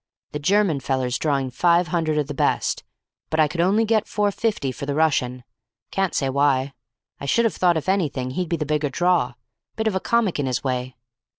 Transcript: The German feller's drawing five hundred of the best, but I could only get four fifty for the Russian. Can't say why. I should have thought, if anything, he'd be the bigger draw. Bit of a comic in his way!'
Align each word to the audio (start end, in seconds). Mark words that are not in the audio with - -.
The 0.31 0.39
German 0.39 0.79
feller's 0.79 1.19
drawing 1.19 1.51
five 1.51 1.89
hundred 1.89 2.17
of 2.17 2.25
the 2.25 2.33
best, 2.33 2.83
but 3.29 3.39
I 3.39 3.47
could 3.47 3.61
only 3.61 3.85
get 3.85 4.07
four 4.07 4.31
fifty 4.31 4.71
for 4.71 4.87
the 4.87 4.95
Russian. 4.95 5.43
Can't 5.91 6.15
say 6.15 6.27
why. 6.27 6.73
I 7.19 7.27
should 7.27 7.45
have 7.45 7.53
thought, 7.55 7.77
if 7.77 7.87
anything, 7.87 8.31
he'd 8.31 8.49
be 8.49 8.57
the 8.57 8.65
bigger 8.65 8.89
draw. 8.89 9.35
Bit 9.75 9.85
of 9.85 9.93
a 9.93 9.99
comic 9.99 10.39
in 10.39 10.47
his 10.47 10.63
way!' 10.63 10.95